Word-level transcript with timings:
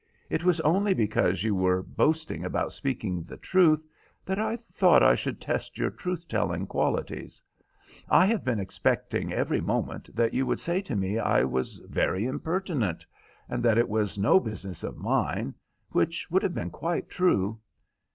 It 0.31 0.43
was 0.43 0.59
only 0.61 0.95
because 0.95 1.43
you 1.43 1.53
were 1.53 1.83
boasting 1.83 2.43
about 2.43 2.71
speaking 2.71 3.21
the 3.21 3.37
truth 3.37 3.85
that 4.25 4.39
I 4.39 4.55
thought 4.55 5.03
I 5.03 5.13
should 5.13 5.39
test 5.39 5.77
your 5.77 5.91
truth 5.91 6.27
telling 6.27 6.65
qualities. 6.65 7.43
I 8.09 8.25
have 8.25 8.43
been 8.43 8.59
expecting 8.59 9.31
every 9.31 9.61
moment 9.61 10.09
that 10.15 10.33
you 10.33 10.47
would 10.47 10.59
say 10.59 10.81
to 10.81 10.95
me 10.95 11.19
I 11.19 11.43
was 11.43 11.77
very 11.87 12.25
impertinent, 12.25 13.05
and 13.47 13.61
that 13.61 13.77
it 13.77 13.89
was 13.89 14.17
no 14.17 14.39
business 14.39 14.83
of 14.83 14.97
mine, 14.97 15.53
which 15.91 16.31
would 16.31 16.41
have 16.41 16.55
been 16.55 16.71
quite 16.71 17.07
true. 17.07 17.59